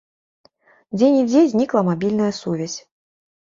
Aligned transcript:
Дзе-нідзе 0.97 1.41
знікла 1.51 1.85
мабільная 1.91 2.31
сувязь. 2.41 2.79